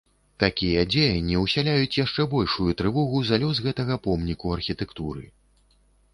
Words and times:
Такія 0.43 0.85
дзеянні 0.93 1.35
ўсяляюць 1.41 1.97
яшчэ 1.99 2.25
большую 2.33 2.71
трывогу 2.81 3.23
за 3.29 3.41
лёс 3.45 3.55
гэтага 3.67 4.01
помніку 4.09 4.57
архітэктуры. 4.59 5.23